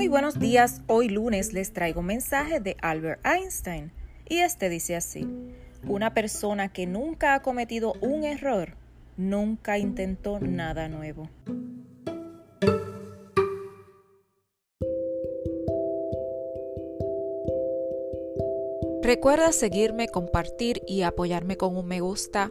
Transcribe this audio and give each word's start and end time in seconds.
Muy 0.00 0.08
buenos 0.08 0.38
días, 0.40 0.80
hoy 0.86 1.10
lunes 1.10 1.52
les 1.52 1.74
traigo 1.74 2.00
un 2.00 2.06
mensaje 2.06 2.58
de 2.58 2.74
Albert 2.80 3.20
Einstein 3.22 3.92
y 4.26 4.38
este 4.38 4.70
dice 4.70 4.96
así, 4.96 5.28
una 5.86 6.14
persona 6.14 6.72
que 6.72 6.86
nunca 6.86 7.34
ha 7.34 7.42
cometido 7.42 7.92
un 8.00 8.24
error, 8.24 8.78
nunca 9.18 9.76
intentó 9.76 10.40
nada 10.40 10.88
nuevo. 10.88 11.28
Recuerda 19.02 19.52
seguirme, 19.52 20.08
compartir 20.08 20.80
y 20.86 21.02
apoyarme 21.02 21.58
con 21.58 21.76
un 21.76 21.86
me 21.86 22.00
gusta 22.00 22.50